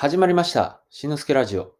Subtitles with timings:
[0.00, 0.80] 始まりました。
[0.90, 1.74] しのすけラジオ。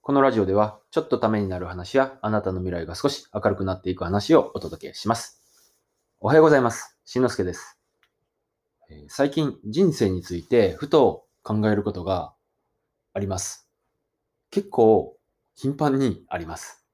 [0.00, 5.40] このラジオでは、ちょっとためになる話や、あなたの未来が少し明るくなっていく話をお届けします。
[6.18, 6.98] おはようございます。
[7.04, 7.78] しのすけです。
[8.90, 12.34] え最近、人生についてふと考えることが
[13.14, 13.70] あります。
[14.50, 15.16] 結構、
[15.54, 16.84] 頻繁にあります。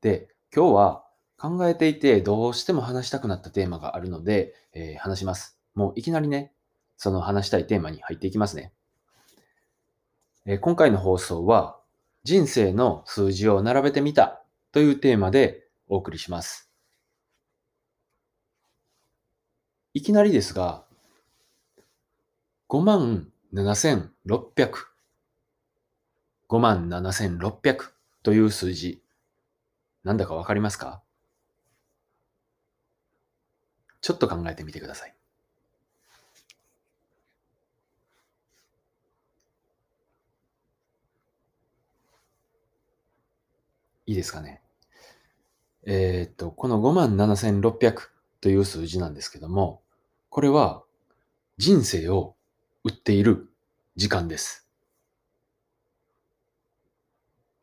[0.00, 1.04] で、今日は
[1.36, 5.60] 考えていてどうしても話したくなったテーマがあるので、えー話します。
[5.74, 6.54] もういきなりね、
[6.96, 8.72] その話したいテーマに入っていきますね。
[10.46, 11.78] え今回の放送は、
[12.24, 16.70] 人生の数字を並べてみたというテーマでお送りします。
[19.92, 20.84] いきなりですが、
[22.68, 24.10] 5万7600、
[26.48, 27.90] 5万7600
[28.22, 29.02] という数字、
[30.04, 31.02] なんだかわかりますか？
[34.00, 35.14] ちょっと考えてみてください。
[44.10, 44.60] いいですかね。
[45.86, 48.08] えーっと、この57,600
[48.40, 49.82] という数字なんですけども、
[50.30, 50.82] これは
[51.58, 52.34] 人生を
[52.82, 53.48] 売っている
[53.94, 54.66] 時間です。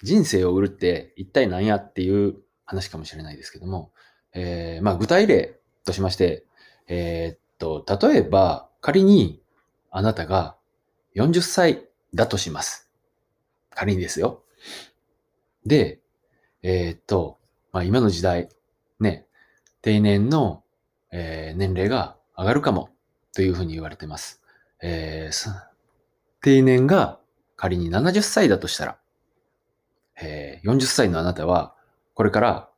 [0.02, 3.92] 人生を売るって一体何やっていう話かもしれないですけども、
[4.34, 6.46] えーまあ具体例としまして、
[6.88, 9.42] えーっと、例えば仮に
[9.92, 10.56] あなたが
[11.14, 12.90] 40歳だとします。
[13.70, 14.44] 仮にですよ。
[15.66, 16.00] で、
[16.64, 17.38] えーっと、
[17.72, 18.50] まあ今の時代、
[19.00, 19.26] ね、
[19.82, 20.64] 定年の、
[21.12, 22.90] えー年齢が上がるかも
[23.34, 24.42] というふうに言われてます。
[24.82, 25.50] えー
[26.42, 27.20] 定年が
[27.56, 28.98] 仮に70歳だとしたら、
[30.22, 31.76] えー40歳のあなたは、
[32.14, 32.70] これから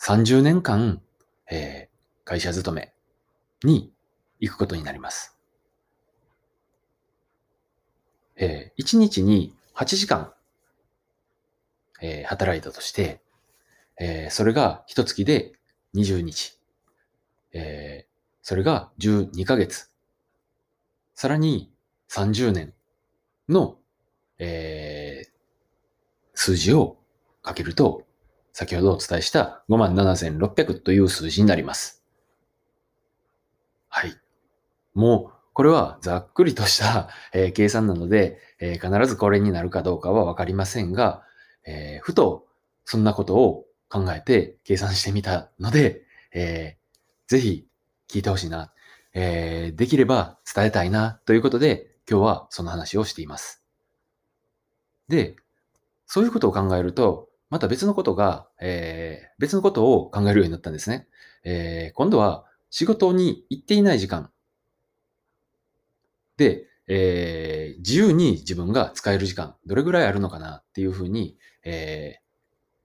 [0.00, 1.02] 30年間、
[1.50, 2.92] えー会社勤め
[3.62, 3.92] に
[4.40, 5.36] 行くことになります。
[8.36, 10.32] え1日に8時間、
[12.02, 13.20] えー働いたとして、
[14.00, 15.52] えーそれが一月で
[15.94, 16.58] 20日。
[17.52, 18.06] えー
[18.42, 19.90] それが12ヶ月。
[21.14, 21.72] さらに
[22.10, 22.74] 30年
[23.48, 23.78] の、
[24.38, 25.36] えー
[26.38, 26.98] 数字を
[27.42, 28.02] かけると、
[28.52, 32.04] 先ほどお伝えした57,600という数字になります。
[33.88, 34.12] はい。
[34.94, 41.22] もう、これはざっくりとした、えー計算なので、えー必ずこれになるかどうかはわかりませんが、
[41.66, 42.46] えーふと
[42.84, 46.02] そんなことを考えて計算してみたので、
[46.32, 46.86] えー
[47.28, 47.66] ぜひ
[48.08, 48.72] 聞いてほしいな、
[49.12, 53.64] えーできれば伝えたいなということで、今日はその話をしています。
[55.08, 55.36] で、
[56.06, 61.08] そういうことを考えると、また別のことが、えー別のことを考えるようになったんですね。
[61.44, 64.30] えー今度は仕事に行っていない時間
[66.36, 72.25] で、えー自由に自分が使える時間、どれぐらいあるのかなっていうふうに、えー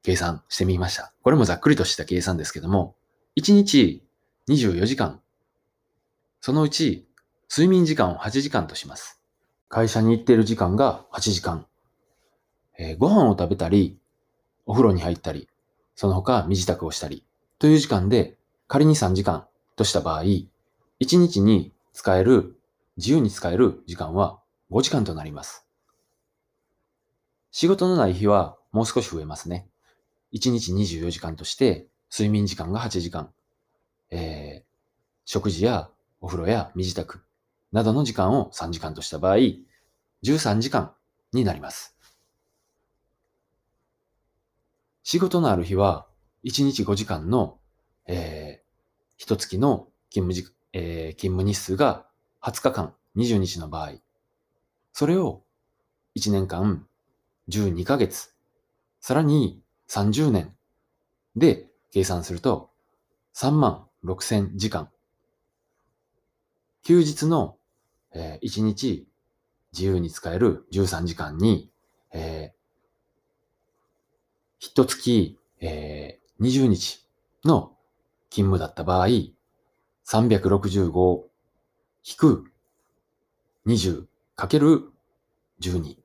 [0.03, 1.13] 計算してみました。
[1.23, 2.95] これもざっくりとした計算ですけども、
[3.37, 4.03] 1日
[4.49, 5.21] 24時間、
[6.39, 7.07] そのうち
[7.49, 9.21] 睡眠時間を8時間とします。
[9.69, 11.65] 会社に行っている時間が8時間。
[12.77, 13.99] えーご飯を食べたり、
[14.65, 15.47] お風呂に入ったり、
[15.95, 17.25] その他身支度をしたり、
[17.59, 18.37] という時間で
[18.67, 19.45] 仮に3時間
[19.75, 20.47] とした場合、1
[20.99, 22.57] 日に使える、
[22.97, 24.39] 自由に使える時間は
[24.71, 25.65] 5時間となります。
[27.51, 29.67] 仕事のない日はもう少し増えますね。
[30.33, 33.31] 1日24時間として、睡眠時間が8時間、
[34.09, 34.71] えー
[35.25, 37.05] 食事やお風呂や身支度
[37.71, 39.37] などの時間を3時間とした場合、
[40.23, 40.93] 13時間
[41.31, 41.95] になります。
[45.03, 46.05] 仕事のある日は、
[46.43, 47.59] 1日5時間の、
[48.07, 48.63] えー、
[49.17, 52.05] 一月の勤務時、えー勤務日数が
[52.41, 53.93] 20日間、20日の場合、
[54.91, 55.43] それを
[56.17, 56.85] 1年間、
[57.49, 58.35] 12ヶ月、
[58.99, 60.55] さらに30年
[61.35, 62.69] で計算すると、
[63.35, 64.89] 3万6千時間。
[66.83, 67.57] 休日の、
[68.13, 69.05] えー1日
[69.73, 71.69] 自由に使える13時間に、
[72.13, 72.61] えー
[74.59, 77.05] 一月、えー20日
[77.43, 77.75] の
[78.29, 79.07] 勤務だった場合、
[80.05, 81.23] 365
[82.03, 82.45] 引く
[83.67, 84.05] 20
[84.37, 84.89] かける
[85.59, 86.00] 12。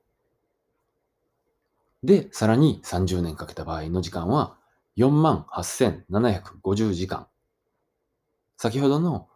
[2.07, 4.57] で、さらに30年かけた場合の時間は
[4.97, 7.27] 48,750時間。
[8.57, 9.27] 先ほどの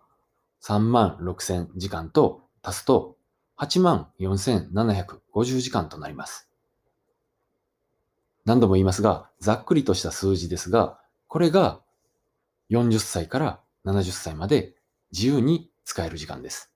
[0.62, 3.16] 36,000時間と足すと
[3.58, 6.48] 84,750時間となります。
[8.44, 11.80] 何度も言いますが、ざっくりとした数字ですが、これが
[12.70, 14.76] 40歳から70歳まで
[15.10, 16.72] 自由に使える時間です。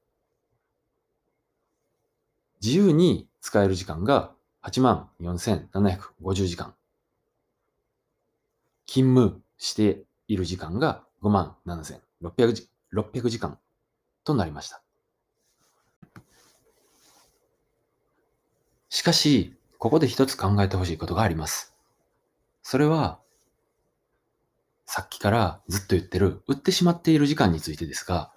[2.60, 6.74] 自由に使える時間が84,750時間。
[8.86, 13.58] 勤務している時間が57,600 600時間
[14.24, 14.82] となりました。
[18.88, 21.74] しかし、ここで一つ考えてほしいことがあります。
[22.62, 23.20] それは、
[24.86, 28.32] さっきからずっと言ってる売ってしまっている時間についてですが、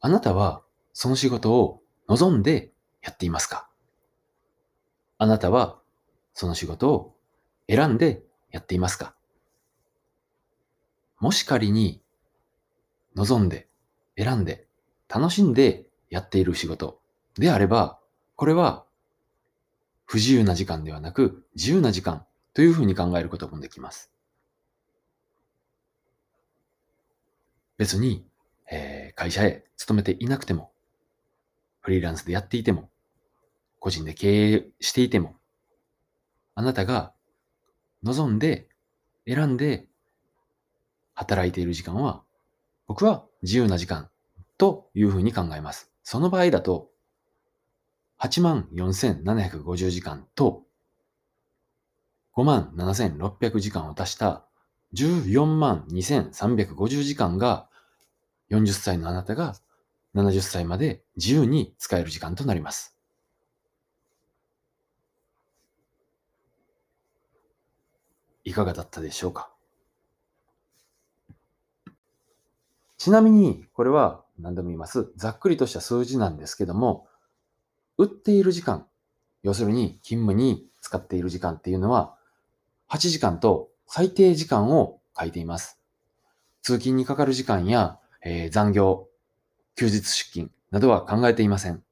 [0.00, 0.62] あなたは
[0.92, 2.72] その仕事を望んで
[3.02, 3.65] やっていますか？
[5.18, 5.78] あなたは
[6.34, 7.14] その仕事を
[7.68, 9.14] 選んでやっていますか？
[11.18, 12.02] もし仮に
[13.14, 13.66] 望んで
[14.18, 14.66] 選んで
[15.08, 17.00] 楽しんでやっている仕事
[17.38, 17.98] であれば、
[18.36, 18.84] これは
[20.04, 24.10] 不自由な時間ではなく自由な時間というふうに考えることもできます。
[27.78, 28.26] 別に、
[28.70, 30.70] えー、会社へ勤めていなくても、
[31.80, 32.88] フリーランスでやっていても、
[33.86, 35.36] 個人で経営していても、
[36.56, 37.12] あなたが
[38.02, 38.66] 望んで
[39.28, 39.86] 選んで
[41.14, 42.24] 働いている時間は、
[42.88, 44.10] 僕は自由な時間
[44.58, 45.92] というふうに考えます。
[46.02, 46.90] その場合だと、
[48.18, 50.64] 84,750時間と
[52.36, 54.44] 57,600時間を足した
[54.96, 57.68] 142,350時間が
[58.50, 59.54] 40歳のあなたが
[60.16, 62.95] 70歳まで自由に使える時間となります。
[68.46, 69.50] いかがだったでしょうか？
[72.96, 75.10] ちなみに、これは何度も言います。
[75.16, 77.08] ざっくりとした数字なんですけども、
[77.98, 78.86] 売っている時間、
[79.42, 82.16] 要するに勤務に使っている時間っていうのは、
[82.88, 85.80] 8時間と最低時間を書いています。
[86.62, 89.08] 通勤にかかる時間や、えー、残業、
[89.74, 91.82] 休日出勤などは考えていません。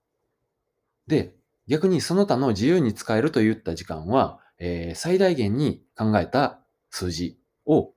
[1.09, 1.35] で、
[1.67, 6.61] 逆にその他の自由に使えるといった時間は、えー、最大限に考えた
[6.91, 7.93] 数字を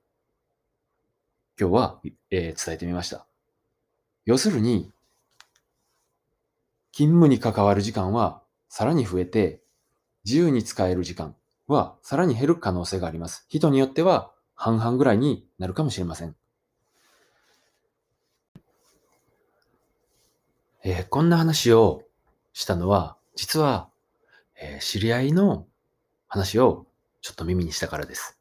[1.60, 2.00] 今日は、
[2.30, 3.26] えー、伝えてみました。
[4.24, 4.92] 要するに、
[6.92, 9.60] 勤務に関わる時間はさらに増えて、
[10.24, 11.34] 自由に使える時間
[11.66, 13.46] はさらに減る可能性があります。
[13.48, 16.34] 人によっては半々ぐらいになるかもしれません。
[20.84, 22.02] えー、こんな話を
[22.52, 23.90] したのは、実は、
[24.60, 25.67] えー、知り合いの
[26.28, 26.86] 話を
[27.20, 28.38] ちょっと耳にしたからです。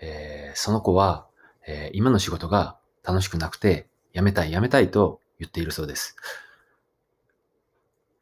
[0.00, 1.26] えー、その子は、
[1.66, 6.16] え今の仕事が楽しくなくて、辞めたい辞めたいと言っているそうです。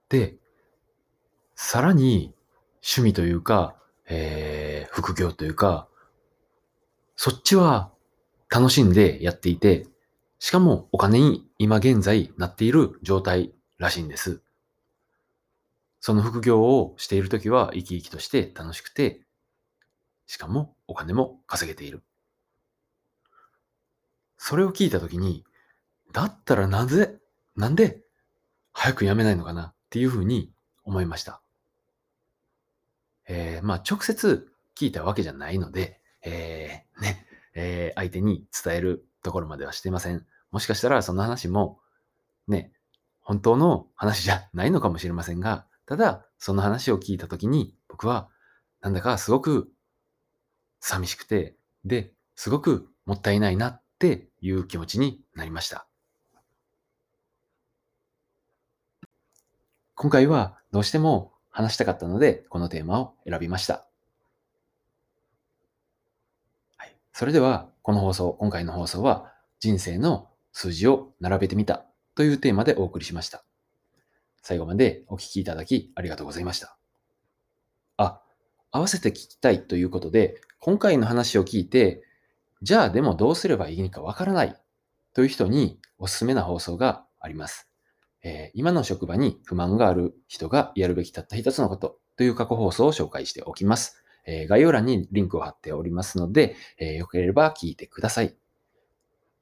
[0.09, 0.37] で、
[1.55, 2.35] さらに
[2.77, 3.77] 趣味というか、
[4.09, 5.89] えー、副業というか、
[7.17, 7.91] そっちは
[8.49, 9.87] 楽しんでやっていて、
[10.39, 14.41] しかもお金に今現在なっている状態らしいんです。
[16.01, 19.23] その副業をしているときは生き生きとして楽しくて、
[20.27, 22.03] しかもお金も稼げている。
[24.37, 25.45] それを聞いたときに、
[26.13, 27.19] だったらなぜ、
[27.57, 28.03] なんで
[28.73, 30.53] 早く辞めないのかなっていうふうに
[30.85, 31.41] 思いました。
[33.27, 40.25] えー、まあ直接聞いたわけじゃないので、えー、ね、えー、相手に伝えるところまではしてません。
[40.51, 41.81] もしかしたらその話も、
[42.47, 42.73] ね、
[43.21, 48.29] 本当の話じゃないのかもしれませんが、ただ、その話を聞いたときに、僕は、
[48.83, 49.73] なんだかすごく
[50.81, 55.87] 寂しくて、で、すごくもったいないなっていう気持ちになりました。
[59.95, 63.87] 今回はどうしても話したかったので、このテーマを選びました。
[66.77, 73.48] はい、それでは、この放送、今回の放送は、人生の数字を並べてみたというテーマでお送りしました。
[74.49, 76.79] 最後までお聞きいただきありがとうございました。
[77.99, 78.23] あ、
[78.71, 82.03] 合わせて聞きたいということで、今回の話を聞いて、
[82.63, 84.57] じゃあでもどうすればいいかわからない
[85.13, 87.69] という人におすすめな放送があります。
[88.23, 94.03] えー、今の職場に不満がある人がやるべきたった一つのことという過去放送を紹介しておきます。
[94.25, 98.35] えー、概要欄にリンクを貼っておりますので、えー、よければ聞いてください。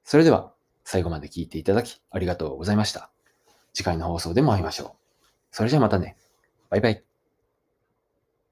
[0.03, 0.51] それでは
[0.83, 3.09] 最後まで聞いていただきありがとうございました。
[3.77, 5.25] 次回の放送でも会いましょう。
[5.51, 6.15] それじゃあまたね。
[6.71, 7.06] バイバイ。